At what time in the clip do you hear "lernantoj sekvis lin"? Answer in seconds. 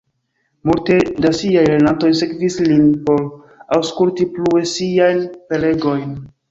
1.67-2.89